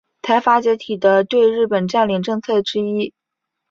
[0.23, 3.13] 财阀解体的对日本占领政策之一。